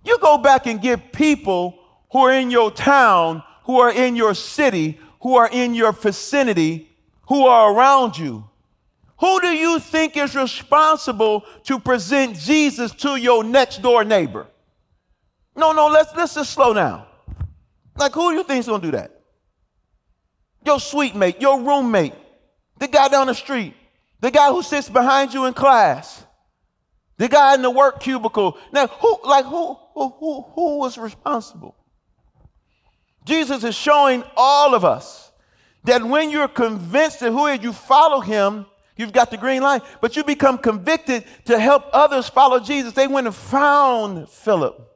[0.04, 1.78] You go back and get people
[2.12, 6.88] who are in your town, who are in your city, who are in your vicinity,
[7.28, 8.48] who are around you.
[9.18, 14.46] Who do you think is responsible to present Jesus to your next door neighbor?
[15.56, 17.04] No, no, let's, let's just slow down.
[17.96, 19.10] Like, who do you think is to do that?
[20.64, 22.12] Your suite mate, your roommate,
[22.78, 23.74] the guy down the street,
[24.20, 26.24] the guy who sits behind you in class,
[27.16, 28.58] the guy in the work cubicle.
[28.72, 31.74] Now, who, like, who, who, who, who was responsible?
[33.24, 35.32] Jesus is showing all of us
[35.84, 38.66] that when you're convinced that who is you follow him,
[38.96, 42.92] you've got the green light, but you become convicted to help others follow Jesus.
[42.92, 44.95] They went and found Philip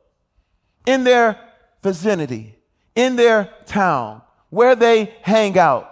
[0.86, 1.38] in their
[1.82, 2.56] vicinity,
[2.94, 5.86] in their town, where they hang out.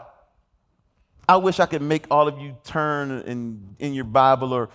[1.28, 4.70] I wish I could make all of you turn in, in your Bible or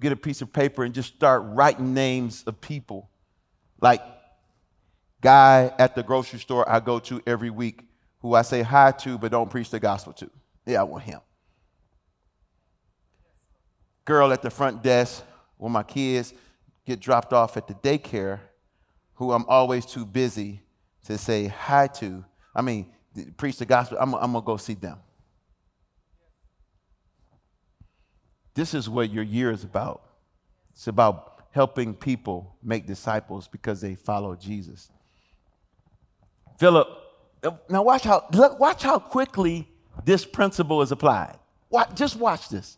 [0.00, 3.08] get a piece of paper and just start writing names of people.
[3.80, 4.02] Like
[5.20, 7.84] guy at the grocery store I go to every week
[8.20, 10.28] who I say hi to but don't preach the gospel to.
[10.66, 11.20] Yeah, I want him.
[14.04, 15.22] Girl at the front desk
[15.56, 16.34] when my kids
[16.84, 18.40] get dropped off at the daycare
[19.22, 20.60] who I'm always too busy
[21.04, 22.24] to say hi to.
[22.56, 22.92] I mean,
[23.36, 23.98] preach the gospel.
[24.00, 24.98] I'm, I'm going to go see them.
[28.54, 30.02] This is what your year is about.
[30.72, 34.90] It's about helping people make disciples because they follow Jesus.
[36.58, 36.88] Philip,
[37.68, 39.68] now watch how, look, watch how quickly
[40.04, 41.38] this principle is applied.
[41.70, 42.76] Watch, just watch this.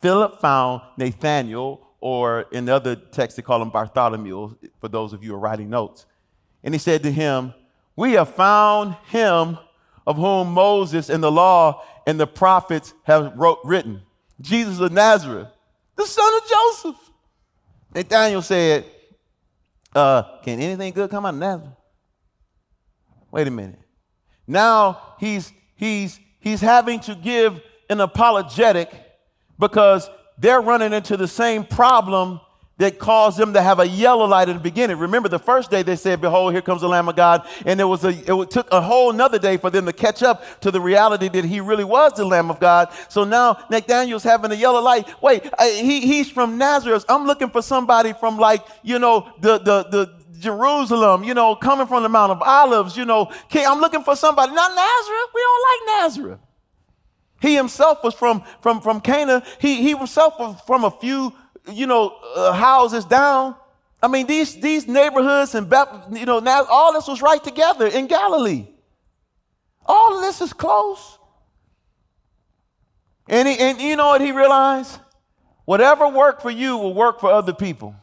[0.00, 5.22] Philip found Nathanael, or in the other text they call him Bartholomew, for those of
[5.22, 6.06] you who are writing notes.
[6.62, 7.54] And he said to him,
[7.96, 9.58] We have found him
[10.06, 14.02] of whom Moses and the law and the prophets have wrote, written
[14.40, 15.48] Jesus of Nazareth,
[15.96, 17.10] the son of Joseph.
[17.94, 18.84] Nathaniel said,
[19.94, 21.74] uh, Can anything good come out of Nazareth?
[23.30, 23.78] Wait a minute.
[24.46, 28.90] Now he's he's he's having to give an apologetic
[29.58, 30.08] because
[30.40, 32.40] they're running into the same problem
[32.80, 34.96] that caused them to have a yellow light in the beginning.
[34.96, 37.46] Remember, the first day they said, Behold, here comes the Lamb of God.
[37.66, 40.60] And it was a, it took a whole nother day for them to catch up
[40.62, 42.88] to the reality that he really was the Lamb of God.
[43.10, 45.06] So now Nathaniel's having a yellow light.
[45.22, 47.04] Wait, he, he's from Nazareth.
[47.06, 51.86] I'm looking for somebody from like, you know, the, the, the, Jerusalem, you know, coming
[51.86, 55.30] from the Mount of Olives, you know, Okay, I'm looking for somebody, not Nazareth.
[55.34, 56.40] We don't like Nazareth.
[57.40, 59.42] He himself was from, from, from Cana.
[59.58, 61.32] He, he himself was from a few
[61.70, 63.54] you know, uh, houses down.
[64.02, 65.70] I mean, these, these neighborhoods and,
[66.12, 68.66] you know, now all this was right together in Galilee.
[69.84, 71.18] All of this is close.
[73.28, 74.98] And, he, and you know what he realized?
[75.64, 77.94] Whatever worked for you will work for other people.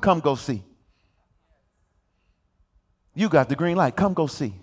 [0.00, 0.62] Come go see.
[3.14, 3.96] You got the green light.
[3.96, 4.54] Come go see.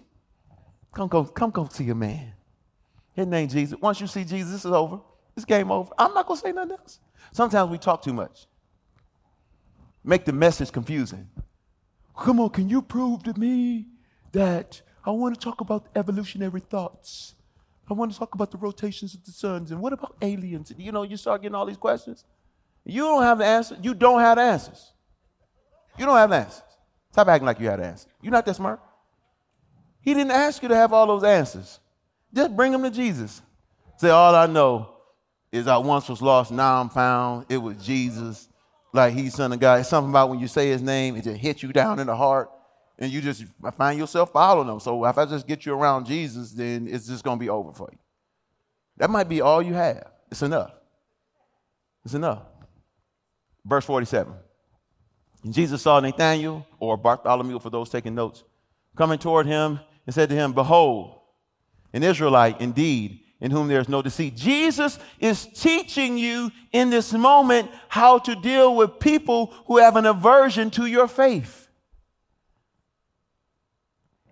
[0.93, 2.32] Come go, come go see a man.
[3.13, 3.79] His name Jesus.
[3.79, 4.99] Once you see Jesus, this is over.
[5.35, 5.91] This game over.
[5.97, 6.99] I'm not gonna say nothing else.
[7.31, 8.45] Sometimes we talk too much,
[10.03, 11.27] make the message confusing.
[12.17, 13.87] Come on, can you prove to me
[14.31, 17.35] that I want to talk about evolutionary thoughts?
[17.89, 20.71] I want to talk about the rotations of the suns and what about aliens?
[20.77, 22.23] You know, you start getting all these questions.
[22.85, 23.77] You don't have the answer.
[23.81, 24.93] You don't have the answers.
[25.97, 26.63] You don't have the answers.
[27.11, 28.07] Stop acting like you had the answer.
[28.21, 28.79] You're not that smart.
[30.01, 31.79] He didn't ask you to have all those answers.
[32.33, 33.41] Just bring them to Jesus.
[33.97, 34.89] Say, all I know
[35.51, 37.45] is I once was lost, now I'm found.
[37.49, 38.49] It was Jesus.
[38.91, 39.79] Like he's son of God.
[39.79, 42.15] It's something about when you say his name, it just hits you down in the
[42.15, 42.49] heart.
[42.99, 43.43] And you just
[43.75, 44.79] find yourself following him.
[44.79, 47.89] So if I just get you around Jesus, then it's just to be over for
[47.91, 47.97] you.
[48.97, 50.11] That might be all you have.
[50.31, 50.71] It's enough.
[52.05, 52.43] It's enough.
[53.65, 54.33] Verse 47.
[55.43, 58.43] And Jesus saw Nathanael, or Bartholomew for those taking notes,
[58.95, 61.19] coming toward him and said to him, Behold,
[61.93, 64.35] an Israelite indeed in whom there is no deceit.
[64.35, 70.05] Jesus is teaching you in this moment how to deal with people who have an
[70.05, 71.67] aversion to your faith.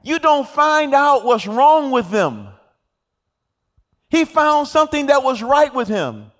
[0.03, 2.47] You don't find out what's wrong with them.
[4.09, 6.31] He found something that was right with him.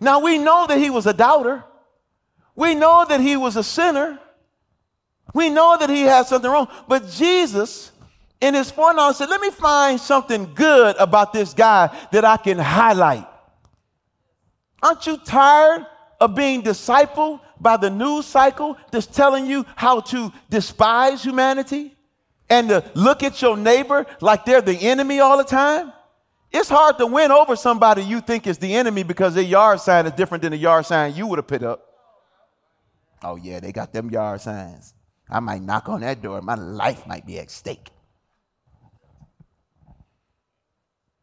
[0.00, 1.64] Now we know that he was a doubter.
[2.54, 4.18] We know that he was a sinner.
[5.34, 6.68] We know that he had something wrong.
[6.88, 7.92] But Jesus
[8.40, 12.58] in his foreknowledge said, let me find something good about this guy that I can
[12.58, 13.26] highlight.
[14.82, 15.86] Aren't you tired
[16.20, 21.96] of being discipled by the news cycle that's telling you how to despise humanity
[22.48, 25.92] and to look at your neighbor like they're the enemy all the time?
[26.50, 30.06] It's hard to win over somebody you think is the enemy because their yard sign
[30.06, 31.84] is different than the yard sign you would have put up.
[33.22, 34.94] Oh, yeah, they got them yard signs.
[35.28, 36.40] I might knock on that door.
[36.40, 37.90] My life might be at stake.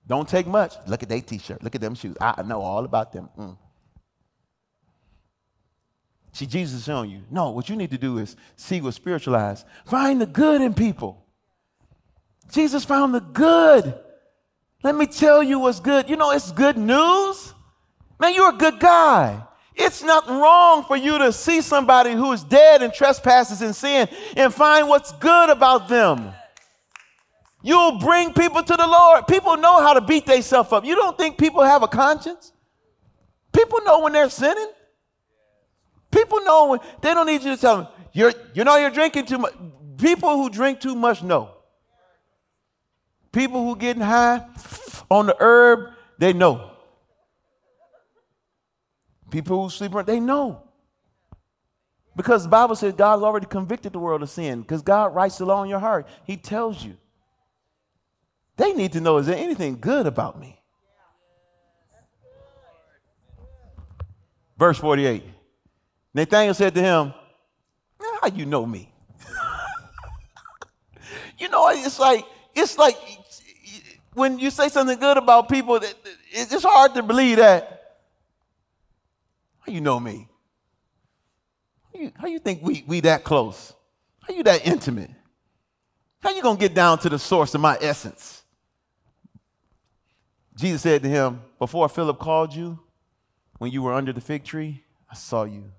[0.07, 0.75] Don't take much.
[0.87, 1.63] Look at their t-shirt.
[1.63, 2.15] Look at them shoes.
[2.21, 3.29] I know all about them.
[3.37, 3.57] Mm.
[6.31, 7.21] See, Jesus is showing you.
[7.31, 9.65] No, what you need to do is see with spiritualized.
[9.85, 11.25] Find the good in people.
[12.51, 13.97] Jesus found the good.
[14.83, 16.09] Let me tell you what's good.
[16.09, 17.53] You know, it's good news.
[18.19, 19.41] Man, you're a good guy.
[19.75, 24.07] It's nothing wrong for you to see somebody who is dead and trespasses in sin
[24.37, 26.33] and find what's good about them.
[27.65, 29.25] You'll bring people to the Lord.
[29.25, 30.85] People know how to beat themselves up.
[30.85, 32.53] You don't think people have a conscience?
[33.51, 34.69] People know when they're sinning.
[36.11, 39.25] People know when they don't need you to tell them, you're, you know you're drinking
[39.25, 39.55] too much.
[39.97, 41.55] People who drink too much know.
[43.31, 44.45] People who getting high
[45.09, 46.69] on the herb, they know.
[49.31, 50.61] People who sleep, they know.
[52.15, 54.61] Because the Bible says God's already convicted the world of sin.
[54.61, 56.07] Because God writes the law in your heart.
[56.25, 56.95] He tells you.
[58.57, 60.59] They need to know is there anything good about me?
[64.57, 65.23] Verse 48.
[66.13, 67.13] Nathanael said to him,
[68.21, 68.91] How you know me?
[71.37, 72.95] you know, it's like, it's like
[74.13, 75.79] when you say something good about people,
[76.31, 77.97] it's hard to believe that.
[79.59, 80.29] How you know me?
[81.93, 83.73] How you, how you think we, we that close?
[84.21, 85.11] How you that intimate?
[86.21, 88.44] How you gonna get down to the source of my essence?
[90.55, 92.79] Jesus said to him, Before Philip called you,
[93.57, 95.71] when you were under the fig tree, I saw you.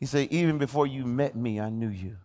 [0.00, 2.16] He said, Even before you met me, I knew you.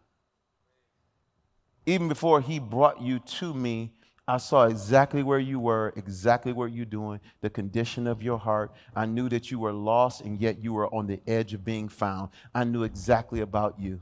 [1.85, 3.93] Even before he brought you to me,
[4.27, 8.73] I saw exactly where you were, exactly what you're doing, the condition of your heart.
[8.93, 11.87] I knew that you were lost and yet you were on the edge of being
[11.87, 12.29] found.
[12.53, 14.01] I knew exactly about you.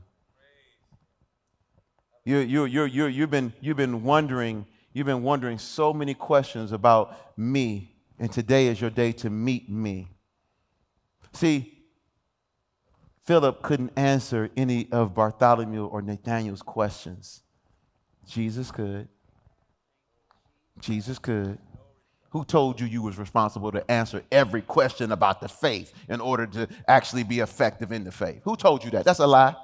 [2.24, 6.72] You, you, you, you, you've, been, you've been wondering, you've been wondering so many questions
[6.72, 10.08] about me, and today is your day to meet me.
[11.34, 11.84] See,
[13.24, 17.42] Philip couldn't answer any of Bartholomew or Nathaniel's questions.
[18.26, 19.06] Jesus could.
[20.80, 21.58] Jesus could.
[22.30, 26.46] Who told you you was responsible to answer every question about the faith in order
[26.46, 28.40] to actually be effective in the faith?
[28.44, 29.04] Who told you that?
[29.04, 29.56] That's a lie.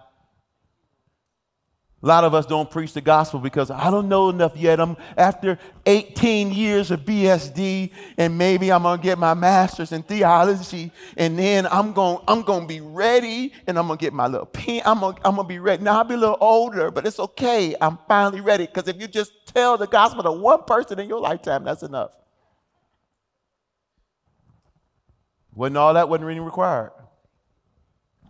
[2.02, 4.80] A lot of us don't preach the gospel because I don't know enough yet.
[4.80, 10.90] I'm after 18 years of BSD and maybe I'm to get my master's in theology
[11.16, 14.82] and then I'm going I'm to be ready and I'm to get my little pen.
[14.84, 15.84] I'm going I'm gonna be ready.
[15.84, 17.76] Now I'll be a little older, but it's okay.
[17.80, 21.20] I'm finally ready because if you just tell the gospel to one person in your
[21.20, 22.10] lifetime, that's enough.
[25.54, 26.90] Wasn't all that wasn't really required.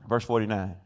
[0.06, 0.76] Verse 49.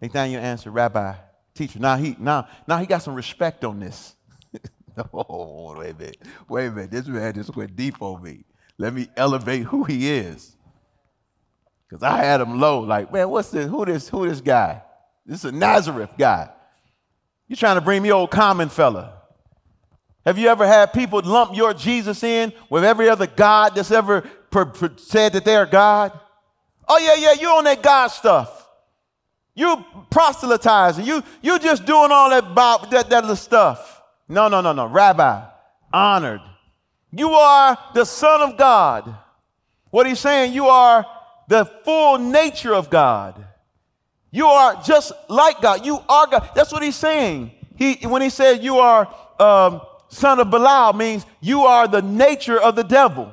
[0.00, 1.14] Nathaniel answered, Rabbi,
[1.56, 1.78] teacher.
[1.78, 4.14] Now he now now he got some respect on this.
[5.14, 6.22] oh, wait a minute.
[6.48, 6.90] Wait a minute.
[6.90, 8.44] This man just went deep on me.
[8.78, 10.56] Let me elevate who he is.
[11.88, 13.68] Because I had him low, like, man, what's this?
[13.68, 14.08] Who this?
[14.08, 14.82] Who this guy?
[15.24, 16.50] This is a Nazareth guy.
[17.48, 19.12] You trying to bring me old common fella.
[20.24, 24.22] Have you ever had people lump your Jesus in with every other God that's ever
[24.50, 26.18] per- per- said that they're God?
[26.88, 28.65] Oh, yeah, yeah, you on that God stuff.
[29.56, 31.04] You proselytizing.
[31.04, 34.02] You, you just doing all that, about, that, that little stuff.
[34.28, 34.86] No, no, no, no.
[34.86, 35.42] Rabbi,
[35.92, 36.42] honored.
[37.10, 39.16] You are the Son of God.
[39.90, 41.06] What he's saying, you are
[41.48, 43.44] the full nature of God.
[44.30, 45.86] You are just like God.
[45.86, 46.50] You are God.
[46.54, 47.52] That's what he's saying.
[47.76, 52.60] He, when he said you are um, son of Belial, means you are the nature
[52.60, 53.32] of the devil.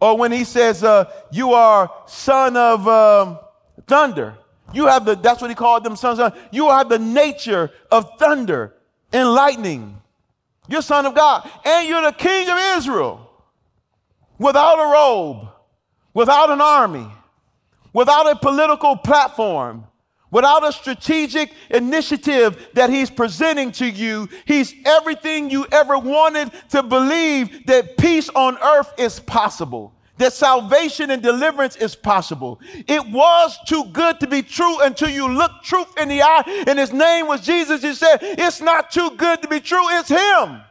[0.00, 3.38] Or when he says uh, you are son of um,
[3.88, 4.36] thunder,
[4.72, 8.10] you have the, that's what he called them sons of, you have the nature of
[8.18, 8.74] thunder
[9.12, 10.00] and lightning.
[10.68, 11.48] You're son of God.
[11.64, 13.30] And you're the king of Israel.
[14.38, 15.48] Without a robe,
[16.12, 17.06] without an army,
[17.92, 19.86] without a political platform,
[20.30, 24.28] without a strategic initiative that he's presenting to you.
[24.44, 31.10] He's everything you ever wanted to believe that peace on earth is possible that salvation
[31.10, 32.60] and deliverance is possible.
[32.86, 36.78] It was too good to be true until you look truth in the eye and
[36.78, 37.82] his name was Jesus.
[37.82, 40.62] He said, It's not too good to be true, it's him.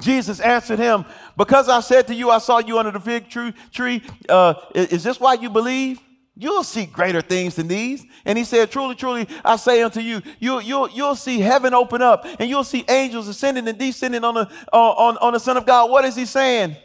[0.00, 1.04] Jesus answered him,
[1.36, 5.20] Because I said to you, I saw you under the fig tree, uh, is this
[5.20, 6.00] why you believe?
[6.36, 8.02] You'll see greater things than these.
[8.24, 12.00] And he said, Truly, truly, I say unto you, you you'll, you'll see heaven open
[12.00, 15.66] up and you'll see angels ascending and descending on the, on, on the Son of
[15.66, 15.90] God.
[15.90, 16.76] What is he saying?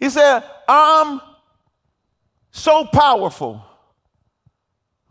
[0.00, 1.20] He said, I'm
[2.50, 3.62] so powerful.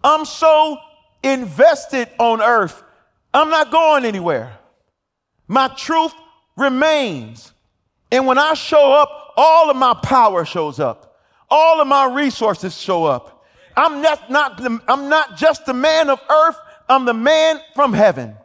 [0.04, 0.78] I'm so
[1.24, 2.84] invested on earth.
[3.34, 4.58] I'm not going anywhere.
[5.48, 6.14] My truth
[6.56, 7.52] remains.
[8.12, 11.20] And when I show up, all of my power shows up.
[11.50, 13.46] All of my resources show up.
[13.76, 16.58] I'm not, not I'm not just the man of earth.
[16.88, 18.36] I'm the man from heaven.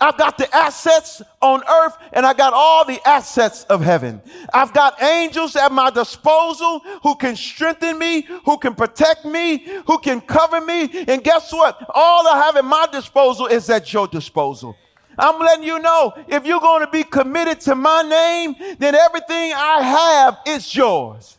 [0.00, 4.20] I've got the assets on earth and I got all the assets of heaven.
[4.52, 9.98] I've got angels at my disposal who can strengthen me, who can protect me, who
[9.98, 11.04] can cover me.
[11.06, 11.84] And guess what?
[11.94, 14.76] All I have at my disposal is at your disposal.
[15.18, 19.52] I'm letting you know if you're going to be committed to my name, then everything
[19.54, 21.38] I have is yours.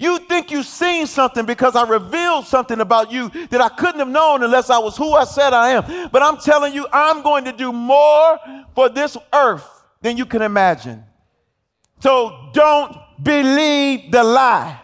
[0.00, 4.08] You think you've seen something because I revealed something about you that I couldn't have
[4.08, 6.08] known unless I was who I said I am.
[6.10, 8.38] But I'm telling you, I'm going to do more
[8.74, 9.68] for this earth
[10.00, 11.04] than you can imagine.
[12.00, 14.80] So don't believe the lie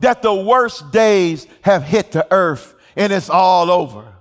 [0.00, 4.13] that the worst days have hit the earth and it's all over.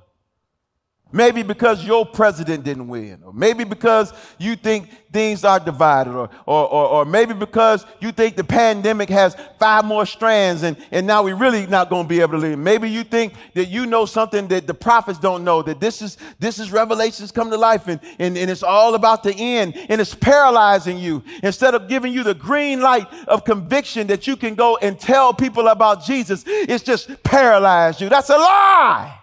[1.14, 6.28] Maybe because your president didn't win, or maybe because you think things are divided, or,
[6.48, 11.06] or, or, or, maybe because you think the pandemic has five more strands and, and
[11.06, 12.58] now we're really not going to be able to live.
[12.58, 16.18] Maybe you think that you know something that the prophets don't know, that this is,
[16.40, 20.02] this is revelations come to life and, and, and it's all about the end and
[20.02, 21.24] it's paralyzing you.
[21.44, 25.32] Instead of giving you the green light of conviction that you can go and tell
[25.32, 28.10] people about Jesus, it's just paralyzed you.
[28.10, 29.20] That's a lie.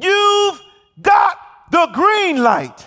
[0.00, 0.60] You've
[1.00, 1.38] got
[1.70, 2.86] the green light.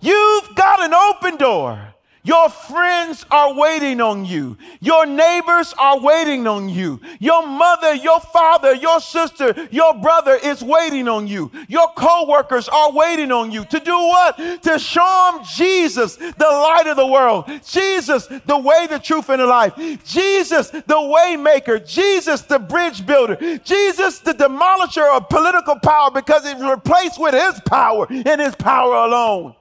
[0.00, 1.93] You've got an open door.
[2.26, 4.56] Your friends are waiting on you.
[4.80, 6.98] Your neighbors are waiting on you.
[7.20, 11.52] Your mother, your father, your sister, your brother is waiting on you.
[11.68, 14.38] Your coworkers are waiting on you to do what?
[14.62, 17.44] To show them Jesus, the light of the world.
[17.62, 19.74] Jesus, the way, the truth, and the life.
[20.06, 21.78] Jesus, the way maker.
[21.78, 23.58] Jesus, the bridge builder.
[23.58, 28.94] Jesus, the demolisher of political power because it's replaced with his power and his power
[28.94, 29.54] alone.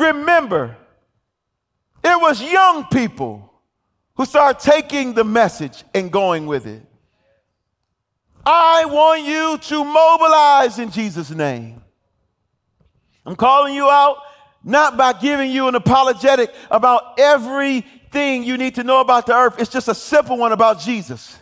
[0.00, 0.78] Remember,
[2.02, 3.52] it was young people
[4.14, 6.82] who started taking the message and going with it.
[8.46, 11.82] I want you to mobilize in Jesus' name.
[13.26, 14.16] I'm calling you out
[14.64, 19.56] not by giving you an apologetic about everything you need to know about the earth.
[19.58, 21.38] It's just a simple one about Jesus.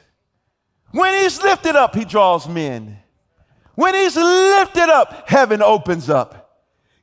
[0.90, 2.98] When he's lifted up, he draws men.
[3.76, 6.47] When he's lifted up, heaven opens up.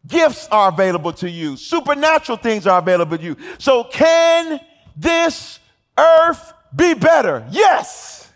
[0.07, 1.57] Gifts are available to you.
[1.57, 3.37] Supernatural things are available to you.
[3.57, 4.59] So can
[4.95, 5.59] this
[5.97, 7.45] earth be better?
[7.49, 8.31] Yes.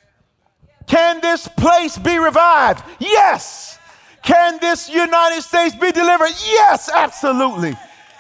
[0.88, 2.84] Can this place be revived?
[3.00, 3.78] Yes.
[4.24, 6.30] Can this United States be delivered?
[6.46, 7.76] Yes, absolutely.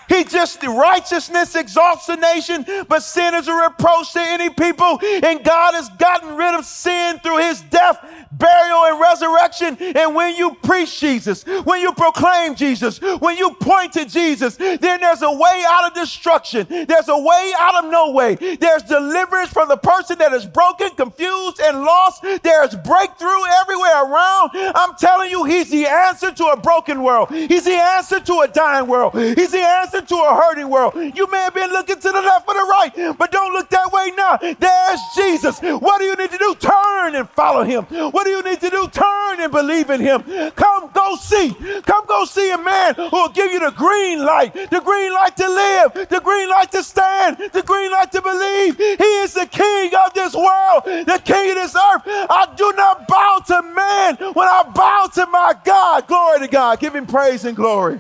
[0.10, 5.00] He just, righteousness exalts the nation, but sin is a reproach to any people.
[5.24, 9.78] And God has gotten rid of sin through his death, burial, and resurrection.
[9.96, 14.80] And when you preach Jesus, when you proclaim Jesus, when you point to Jesus, then
[15.00, 16.66] there's a way out of destruction.
[16.70, 18.36] There's a way out of no way.
[18.36, 22.24] There's deliverance for the person that is broken, confused, and lost.
[22.44, 24.52] There's breakthrough everywhere around.
[24.54, 27.30] I'm telling you, he's the answer to a broken world.
[27.30, 29.14] He's the answer to a dying world.
[29.14, 30.94] He's the answer to a hurting world.
[30.96, 33.92] You may have been looking to the left or the right, but don't look that
[33.92, 34.38] way now.
[34.38, 35.60] There's Jesus.
[35.60, 36.56] What do you need to do?
[36.56, 37.86] Turn and follow him.
[37.86, 38.88] What do you need to do?
[38.88, 40.24] Turn and believe in him.
[40.52, 41.54] Come go see.
[41.84, 45.36] Come go see a man who will give you the green light, the green light
[45.38, 48.78] to live, the green light to stand, the green light to believe.
[48.78, 52.02] He is the king of this world, the king of this earth.
[52.06, 56.08] I do not bow to man when I bow to my God.
[56.08, 56.80] Glory to God.
[56.80, 58.00] Give him praise and glory.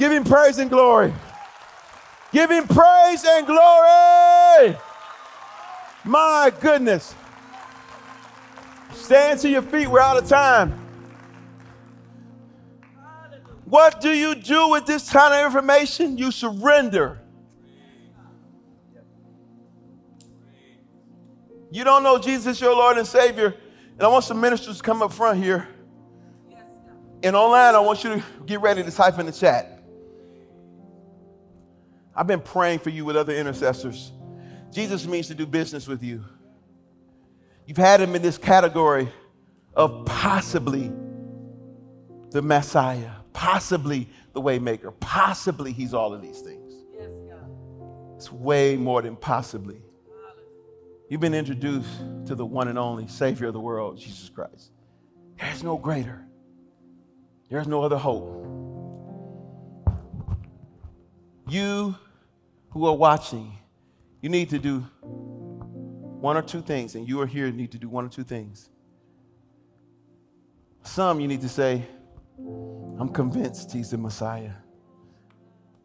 [0.00, 1.12] Give him praise and glory.
[2.32, 4.78] Give him praise and glory.
[6.04, 7.14] My goodness.
[8.94, 9.88] Stand to your feet.
[9.88, 10.72] We're out of time.
[13.66, 16.16] What do you do with this kind of information?
[16.16, 17.20] You surrender.
[21.70, 23.54] You don't know Jesus, your Lord and Savior.
[23.92, 25.68] And I want some ministers to come up front here.
[27.22, 29.76] And online, I want you to get ready to type in the chat.
[32.20, 34.12] I've been praying for you with other intercessors.
[34.70, 36.22] Jesus means to do business with you.
[37.64, 39.08] You've had him in this category
[39.72, 40.92] of possibly
[42.28, 46.74] the Messiah, possibly the Waymaker, possibly he's all of these things.
[46.92, 47.10] Yes,
[48.16, 49.80] It's way more than possibly.
[51.08, 51.88] You've been introduced
[52.26, 54.72] to the one and only Savior of the world, Jesus Christ.
[55.38, 56.22] There's no greater.
[57.48, 58.46] There's no other hope.
[61.48, 61.96] You
[62.70, 63.52] who are watching,
[64.20, 64.80] you need to do
[66.20, 68.68] one or two things, and you are here need to do one or two things.
[70.82, 71.86] Some you need to say,
[72.38, 74.52] I'm convinced he's the Messiah.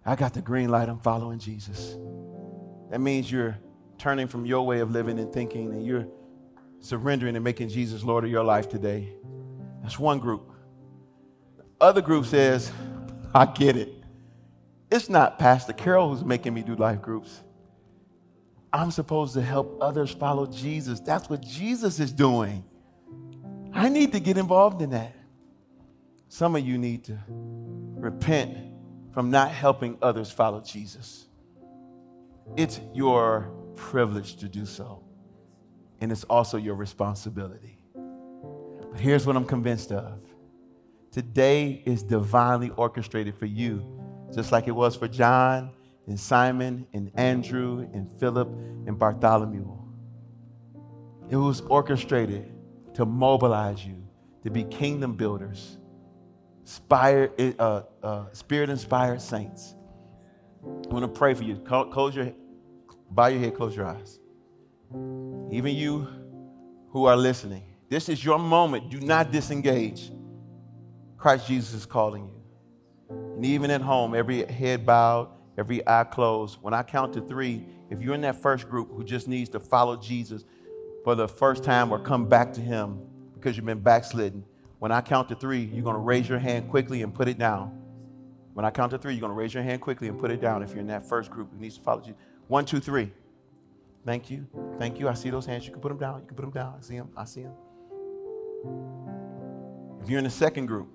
[0.06, 1.98] I got the green light, I'm following Jesus.
[2.92, 3.58] That means you're
[3.98, 6.08] turning from your way of living and thinking, and you're
[6.80, 9.10] surrendering and making Jesus Lord of your life today.
[9.82, 10.52] That's one group.
[11.82, 12.72] Other group says,
[13.34, 13.95] I get it.
[14.92, 17.42] It's not Pastor Carol who's making me do life groups.
[18.72, 21.00] I'm supposed to help others follow Jesus.
[21.00, 22.64] That's what Jesus is doing.
[23.74, 25.16] I need to get involved in that.
[26.28, 28.58] Some of you need to repent
[29.14, 31.28] from not helping others follow Jesus.
[32.58, 35.04] It's your privilege to do so,
[36.02, 37.82] and it's also your responsibility.
[38.92, 40.20] But here's what I'm convinced of
[41.12, 44.05] today is divinely orchestrated for you,
[44.36, 45.72] just like it was for John
[46.08, 48.50] and Simon and Andrew and Philip
[48.86, 49.66] and Bartholomew.
[51.30, 52.52] It was orchestrated
[52.96, 54.04] to mobilize you
[54.44, 55.78] to be kingdom builders,
[56.62, 59.74] inspired, uh, uh, spirit inspired saints.
[60.64, 61.56] I want to pray for you.
[61.58, 62.34] Close your,
[63.10, 64.20] bow your head, close your eyes.
[65.50, 66.08] Even you
[66.90, 68.90] who are listening, this is your moment.
[68.90, 70.12] Do not disengage.
[71.18, 72.35] Christ Jesus is calling you.
[73.36, 76.58] And even at home, every head bowed, every eye closed.
[76.62, 79.60] When I count to three, if you're in that first group who just needs to
[79.60, 80.44] follow Jesus
[81.04, 83.00] for the first time or come back to Him
[83.34, 84.44] because you've been backslidden,
[84.80, 87.38] when I count to three, you're going to raise your hand quickly and put it
[87.38, 87.82] down.
[88.54, 90.40] When I count to three, you're going to raise your hand quickly and put it
[90.40, 92.16] down if you're in that first group who needs to follow Jesus.
[92.48, 93.12] One, two, three.
[94.06, 94.48] Thank you.
[94.78, 95.10] Thank you.
[95.10, 95.66] I see those hands.
[95.66, 96.22] You can put them down.
[96.22, 96.76] You can put them down.
[96.78, 97.10] I see them.
[97.18, 97.54] I see them.
[100.02, 100.88] If you're in the second group,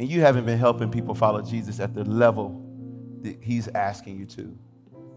[0.00, 2.66] and you haven't been helping people follow Jesus at the level
[3.20, 4.58] that he's asking you to.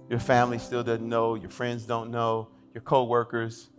[0.09, 3.69] Your family still doesn't know, your friends don't know, your coworkers.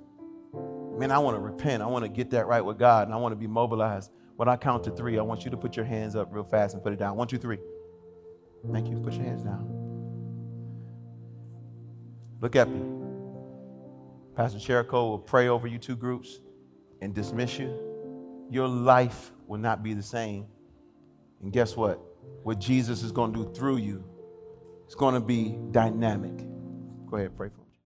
[0.98, 1.82] Man, I want to repent.
[1.82, 4.12] I want to get that right with God, and I want to be mobilized.
[4.36, 6.72] When I count to three, I want you to put your hands up real fast
[6.72, 7.18] and put it down.
[7.18, 7.58] One, two, three.
[8.72, 8.98] Thank you.
[8.98, 9.68] Put your hands down.
[12.40, 12.80] Look at me.
[14.34, 16.40] Pastor Jericho will pray over you two groups
[17.02, 17.78] and dismiss you.
[18.50, 20.46] Your life will not be the same
[21.44, 22.00] and guess what?
[22.42, 24.02] What Jesus is going to do through you
[24.88, 26.38] is going to be dynamic.
[27.06, 27.63] Go ahead, pray for me.